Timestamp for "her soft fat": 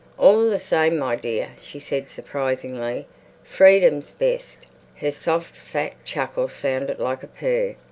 4.95-5.93